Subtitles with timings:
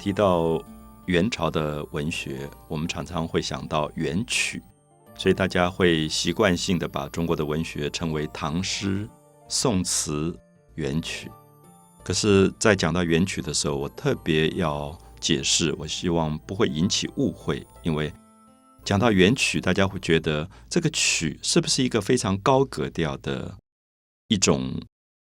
[0.00, 0.58] 提到
[1.04, 4.62] 元朝的文学，我们常常会想到元曲，
[5.14, 9.06] 所以大家会习惯性的把中国的文学称为唐诗、
[9.46, 10.34] 宋词、
[10.76, 11.30] 元曲。
[12.02, 18.10] 可是，在讲到元曲的时候，我特别要解释，我希望不会引起误会，因为
[18.82, 23.54] 讲到元曲，大家会觉得这个曲是不是一个非常高格调的
[24.28, 24.80] 一种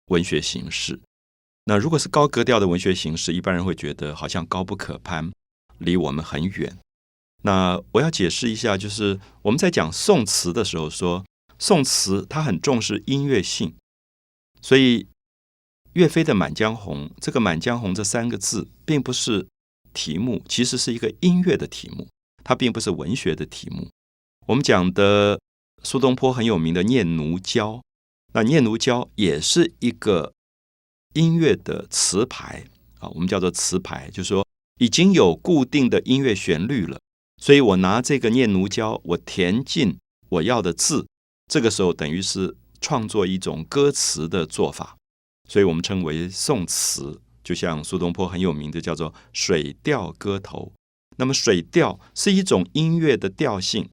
[0.05, 0.97] 文学形式？
[1.65, 5.31] 那如果是高格调的文学形式，一般人会觉得好像高不可攀，
[5.77, 6.75] 离我们很远。
[7.43, 11.23] 那我要解释一下，就是我们在讲宋词的时候，说
[11.59, 13.75] 宋词它很重视音乐性，
[14.59, 15.07] 所以
[15.93, 19.47] 岳飞的《满江红》这个“满江红”这三个字，并不是
[19.93, 22.07] 题目，其实是一个音乐的题目，
[22.43, 23.87] 它并不是文学的题目。
[24.47, 25.39] 我们讲的
[25.83, 27.73] 苏东坡很有名的《念奴娇》，
[28.33, 30.33] 那《念奴娇》也是一个。
[31.13, 32.65] 音乐的词牌
[32.99, 34.45] 啊，我们叫做词牌，就是说
[34.79, 36.99] 已经有固定的音乐旋律了，
[37.41, 39.97] 所以我拿这个念奴娇，我填进
[40.29, 41.07] 我要的字，
[41.47, 44.97] 这个时候等于是创作一种歌词的做法，
[45.49, 47.19] 所以我们称为宋词。
[47.43, 50.71] 就像苏东坡很有名的叫做《水调歌头》，
[51.17, 53.89] 那么水调是一种音乐的调性，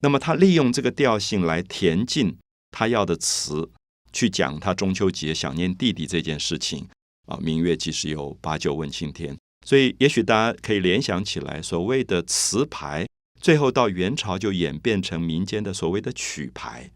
[0.00, 2.36] 那么他利用这个调性来填进
[2.72, 3.70] 他要的词。
[4.12, 6.86] 去讲他中秋节想念弟弟这件事情
[7.26, 9.36] 啊，明月几时有，把酒问青天。
[9.64, 13.06] 所以，也许大家可以联想起来，所谓的词牌，
[13.40, 16.90] 最后到元朝就演变成民间的所谓的曲牌。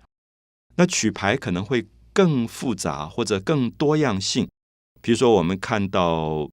[0.77, 4.49] 那曲牌可能会更复杂或者更多样性。
[5.01, 6.51] 比如说，我们看到，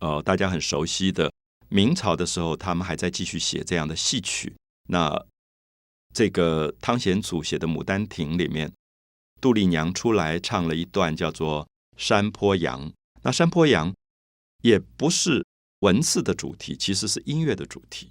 [0.00, 1.32] 呃，大家很熟悉的
[1.68, 4.54] 明朝的时候，他们还在继续写这样的戏曲。
[4.88, 5.20] 那
[6.14, 8.72] 这个汤显祖写的《牡丹亭》里面。
[9.44, 11.64] 杜丽娘出来唱了一段叫做
[11.98, 12.88] 《山坡羊》，
[13.24, 13.92] 那《山坡羊》
[14.62, 15.44] 也不是
[15.80, 18.10] 文字的主题，其实是音乐的主题。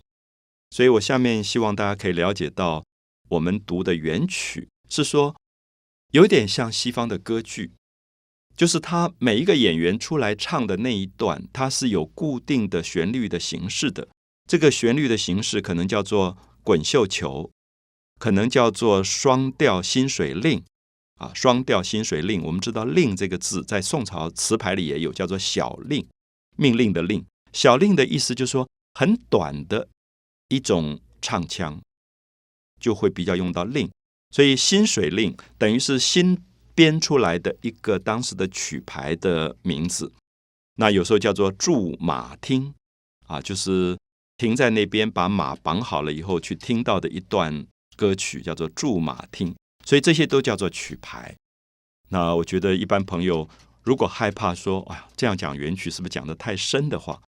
[0.69, 2.83] 所以我下面希望大家可以了解到，
[3.29, 5.35] 我们读的原曲是说，
[6.11, 7.71] 有点像西方的歌剧，
[8.55, 14.07] 就是他每一个演员出来唱的那一段，它是有固定的旋律的形式的。
[14.47, 17.49] 这个旋律的形式可能叫做滚绣球，
[18.19, 20.63] 可能叫做双调新水令。
[21.23, 26.05] 啊，双调新水令，我们知道“令”这个字在宋朝词牌里也有，叫做小令，
[26.57, 27.25] 命令的“令”。
[27.53, 29.87] 小令的意思就是说很短的
[30.49, 31.81] 一种唱腔，
[32.81, 33.89] 就会比较用到令。
[34.31, 36.37] 所以新水令等于是新
[36.75, 40.11] 编出来的一个当时的曲牌的名字。
[40.75, 42.73] 那有时候叫做驻马听，
[43.27, 43.97] 啊，就是
[44.37, 49.55] 停在那边把马绑好了以后去听到的一段歌曲，叫做驻马听。
[49.85, 51.35] 所以这些都叫做曲牌。
[52.09, 53.49] 那我觉得一般朋友
[53.81, 57.21] 如果害怕说，哎呀，这样讲元曲是不是讲的太深的话，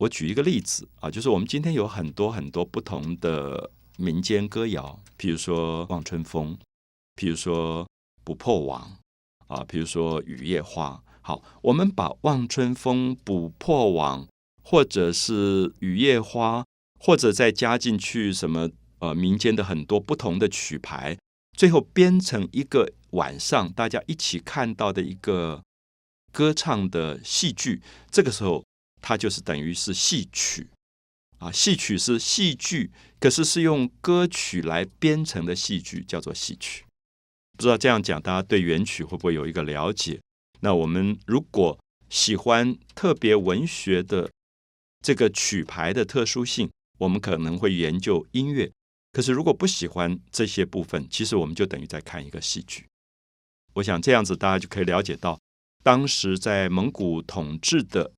[0.00, 6.54] 我举一个例子啊，就是我们今天有很多很多不同的民间歌谣，比如说《望春风》，
[7.14, 7.84] 比如说
[8.24, 8.98] 《捕破网》，
[9.54, 11.00] 啊，比如说《雨夜花》。
[11.22, 14.24] 好，我们把《望春风》《捕破网》
[14.62, 16.60] 或者是《雨夜花》，
[16.98, 21.16] 或者再加进去什么呃民间的很多不同的曲牌。
[21.54, 25.62] 最后编成一个晚上大家一起看到的一个
[26.32, 28.64] 歌唱的戏剧，这个时候
[29.00, 30.68] 它就是等于是戏曲
[31.38, 36.84] 啊，戏曲是戏剧，可是是用歌曲来编成的戏剧，叫做戏曲。
[37.56, 40.20] 不知道这样讲，大家对原曲会不会有一个了解？
[40.60, 41.78] 那我们如果
[42.10, 44.28] 喜欢特别文学的
[45.02, 48.72] 这个曲牌的特殊性，我们可能会研究音乐。
[49.14, 52.88] 可是，如果不喜欢这些部分，其实我们就等于在看一个戏剧。
[53.74, 55.38] 我想这样子，大家就可以了解到，
[55.84, 58.10] 当时在蒙古统治的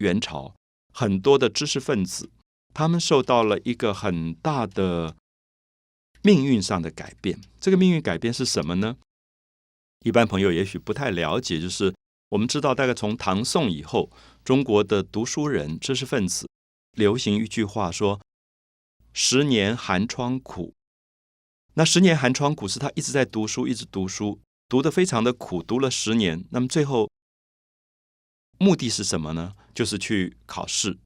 [0.00, 0.54] 元朝，
[0.92, 2.28] 很多的知识分子，
[2.74, 5.16] 他们受到了一个很大的
[6.20, 7.40] 命运上的改变。
[7.58, 8.98] 这个命运改变是什么呢？
[10.04, 11.94] 一般朋友也许不太了解，就是
[12.28, 14.10] 我们知道，大概从唐宋以后，
[14.44, 16.46] 中国的读书人、知识分子
[16.92, 18.20] 流行一句话说。
[19.16, 20.74] 十年寒窗苦，
[21.74, 26.44] 那十年寒窗苦是他一直在读书，一直读书，读的非常的苦，读了十年。
[26.50, 27.08] 那么最后
[28.58, 29.54] 目的是什么呢？
[29.72, 30.98] 就是去考试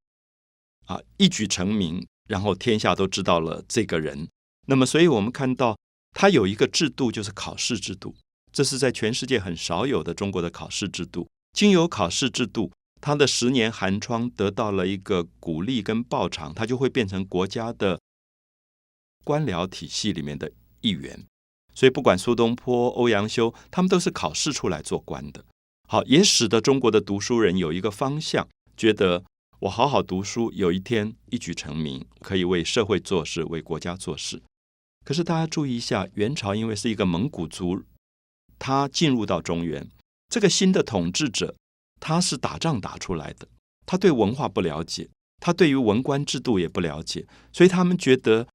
[0.87, 4.31] 啊，一举成名，然后天下都知道了这个人。
[4.69, 5.79] 那么，所以我们看到
[6.13, 8.17] 他有一个制度，就是考试制度，
[8.51, 11.29] 这是在全世界很少有的中国的考试制度。
[11.53, 12.73] 经由考试制度。
[13.01, 18.01] 他的十年寒窗得到了一个鼓励跟报偿，他就会变成国家的
[19.25, 20.51] 官僚体系里面的
[20.81, 21.25] 一员。
[21.75, 25.45] 所以，不管苏东坡、欧阳修，他们都是考试出来做官的。
[25.89, 29.25] 好，也使得中国的读书人有一个方向，觉得
[29.61, 34.43] 我好好读书，有一天一举成名，可以为社会做事，为国家做事。
[35.05, 37.85] 可是大家注意一下，元朝因为是一个蒙古族，
[38.59, 39.89] 他进入到中原，
[40.29, 41.55] 这个新的统治者，
[42.01, 43.49] 他是打仗打出来的，
[43.87, 45.09] 他对文化不了解，
[45.41, 48.47] 他对于文官制度也不了解，所以他们觉得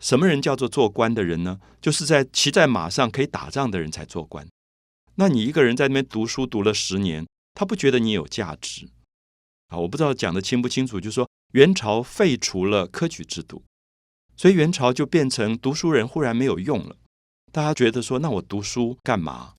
[0.00, 1.60] 什么人叫做做官的人呢？
[1.80, 4.46] 就是在骑在马上可以打仗的人才做官。
[5.16, 8.88] 那你一个人在那边读书读了十年，他不觉得你有价值
[9.68, 9.78] 啊？
[9.78, 13.62] 我不知道讲的清不清楚，就是说元朝废除了科举制度。
[14.34, 16.96] 所以元朝就变成读书人忽然没有用了，
[17.52, 19.54] 大家觉得说，那我读书干嘛？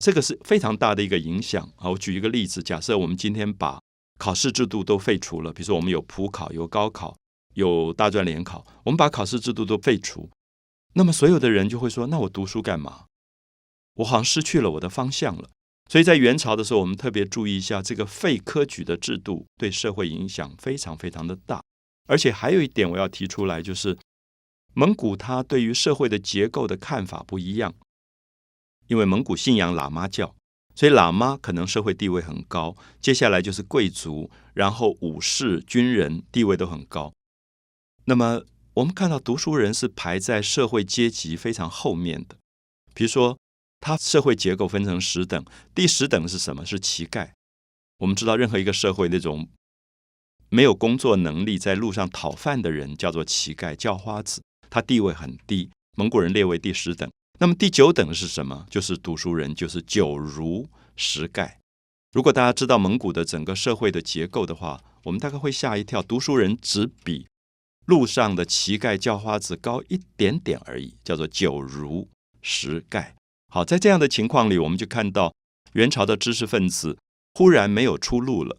[0.00, 1.90] 这个是非常大的一个影响啊！
[1.90, 3.78] 我举一个例子，假设我们今天把
[4.18, 7.14] 考试制度都废除了，比如说我们有普考、有高考、
[7.52, 10.30] 有大专联考，我们把考试制度都废除，
[10.94, 13.04] 那么所有的人就会说，那我读书干嘛？
[13.96, 15.50] 我好像失去了我的方向了。
[15.90, 21.60] 所以在元朝的时候，我们特别注意一下这个废科举的制度对社会影响非常非常的大。
[22.08, 23.98] 而且还有一点我要提出来，就是
[24.72, 27.74] 蒙古他对于社会的结构的看法不一样。
[28.90, 30.34] 因为蒙古信仰喇嘛教，
[30.74, 32.76] 所以喇嘛可能社会地位很高。
[33.00, 37.12] 接下来就是贵族，然后武士、军人地位都很高。
[38.06, 38.42] 那么
[38.74, 42.36] 我们看到读书人是排在社会阶级非常后面的。
[42.92, 43.38] 比如说，
[43.78, 46.66] 他社会结构分成十等，第十等是什么？
[46.66, 47.30] 是乞丐。
[47.98, 49.48] 我们知道，任何一个社会那种。
[50.48, 55.70] 没有工作能力，在路上讨饭的人叫做乞丐、叫花子，他地位很低。
[55.96, 57.08] 蒙古人列为第十等。
[57.42, 58.66] 那么第九等是什么？
[58.68, 61.52] 就是读书人，就是九儒十丐。
[62.12, 66.02] 如果大家知道蒙古的整个社会的结构的话，我们大概会吓一跳。
[66.02, 67.26] 读书人只比
[67.86, 72.10] 路上的乞丐、叫花子高一点点而已，叫做九儒
[72.42, 73.12] 十丐。
[73.48, 75.32] 好，在这样的情况里，我们就看到
[75.72, 76.98] 元朝的知识分子
[77.32, 78.58] 忽然没有出路了，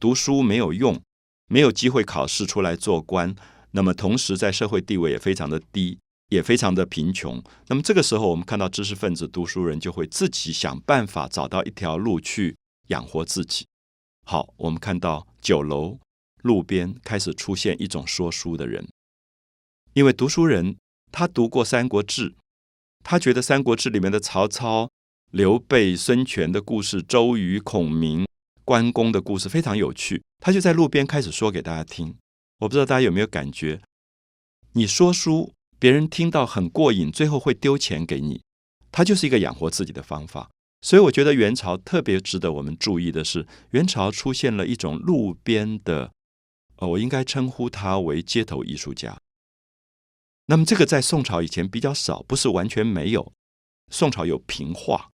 [0.00, 1.00] 读书没有用。
[1.46, 3.36] 没有机会考试出来做官，
[3.70, 5.98] 那么同时在社会地位也非常的低，
[6.28, 7.42] 也非常的贫穷。
[7.66, 12.56] 那么这个时候，我们看到知识分子、读书人就会自己想办法找到一条路去
[12.88, 13.66] 养活自己。
[14.24, 15.98] 好，我们看到酒楼、
[16.42, 18.86] 路边开始出现一种说书的人，
[19.94, 20.76] 因为读书人
[21.10, 22.30] 他读过《三国志》，
[23.02, 24.90] 他觉得《三国志》里面的曹操、
[25.30, 28.26] 刘备、孙权的故事，周瑜、孔明。
[28.64, 32.14] 关公的故事非常有趣，他就在路边开始说给大家听。
[32.58, 33.80] 我不知道大家有没有感觉，
[34.72, 38.42] 你说书，别人听到很过瘾，最后会丢钱给你，
[38.90, 40.50] 他就是一个养活自己的方法。
[40.82, 46.12] 所以我觉得元朝特别值得我们注意的是，元朝出现了一种路边的，
[46.76, 49.18] 呃，我应该称呼他为街头艺术家。
[50.46, 53.32] 那么这个在宋朝以前比较少，不是完全没有。
[53.90, 55.10] 宋朝有平话。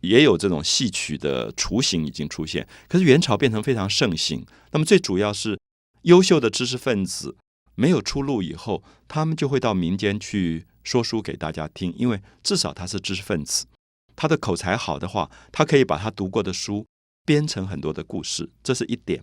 [0.00, 4.44] 也有这种戏曲的雏形已经出现，可是元朝变成非常盛行。
[4.72, 5.58] 那么最主要是
[6.02, 7.38] 优秀的知识分子
[7.74, 13.66] 没有出路以后，他们就会到民间去说书给大家听，因为至少他是知识分子，
[14.14, 16.86] 他的口才好的话，他可以把他读过的书
[17.24, 19.22] 编成很多的故事，这是一点。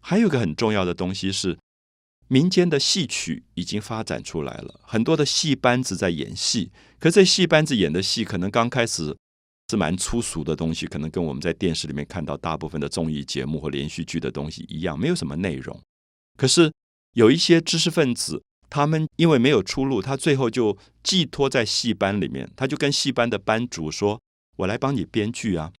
[0.00, 1.58] 还有一个很重要的东西是，
[2.28, 9.16] 民间的戏曲已经发展出来了，很多的戏班子在演戏，可这戏班子演的戏可能刚开始。
[9.70, 15.80] 是蛮粗俗的东西，可能跟我们在电视里面看到大部分的综艺节目或连续剧的东西一样，没有什么内容。
[16.36, 16.72] 可是
[17.12, 24.20] 有一些知识分子，他们因为没有出路，他最后就寄托在戏班里面，他就跟戏班的班主说
[24.58, 25.72] ：“我来帮你编剧啊，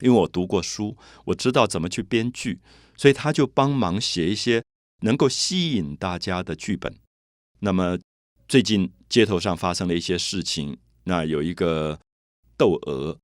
[0.00, 0.96] 因为我读过书，
[1.26, 2.60] 我知道怎么去编剧，
[2.96, 4.62] 所以他就帮忙写一些
[5.02, 6.94] 能够吸引大家的剧本。”
[7.60, 7.98] 那么
[8.48, 11.98] 最近街头上发生了一些事情，那有一个。
[12.58, 13.18] 窦娥，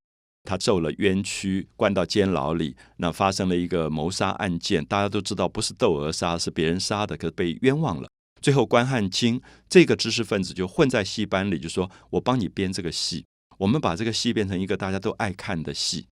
[0.44, 2.76] 他受了冤屈，关到监牢里。
[2.96, 8.08] 那发生了一个谋杀案件，大家都知道不是窦娥杀，是别人杀的，可是被冤枉了。
[8.40, 13.24] 最后关汉卿这个知识分子就混在戏班里，就说我帮你编这个戏，
[13.58, 16.08] 我们把这个戏变成一个大家都爱看的戏。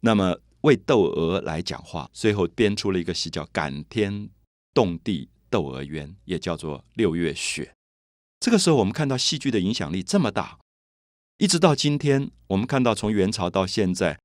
[0.00, 4.28] 那么为窦娥来讲话，最后编出了一个戏叫《感天
[4.74, 7.64] 动地窦娥冤》，也叫做《六月雪》。
[8.40, 10.58] 这个时候，我们看到戏剧的影响力这么大。
[11.40, 14.20] 一直到今天，我们看到从元朝到现在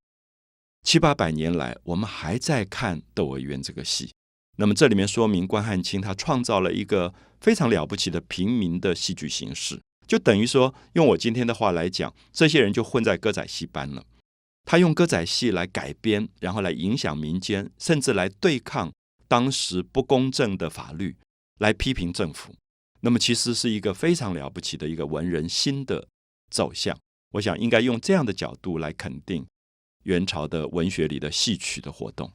[0.83, 4.11] 七八百年来，我们还在看《窦娥冤》这个戏。
[4.57, 14.03] 那么这里面说明关汉卿他创造了一个非常了不起的平民的戏剧形式，就等于说，用我今天的话来讲，这些人就混在歌仔戏班了。
[14.65, 18.91] 他用歌仔戏来改编，然后来影响民间，甚至来对抗
[19.29, 21.15] 当时不公正的法律，
[21.59, 22.53] 来批评政府。
[22.99, 26.09] 那么其实是一个非常了不起的一个文人新的
[26.51, 26.97] 走向。
[27.35, 29.45] 我想应该用这样的角度来肯定
[30.03, 32.31] 元朝的文学里的戏曲的活动。